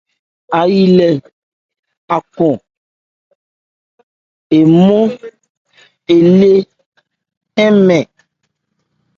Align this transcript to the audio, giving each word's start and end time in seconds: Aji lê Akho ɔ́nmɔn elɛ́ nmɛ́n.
Aji 0.59 0.83
lê 0.97 1.09
Akho 2.15 2.49
ɔ́nmɔn 4.57 5.05
elɛ́ 6.15 6.55
nmɛ́n. 7.73 8.05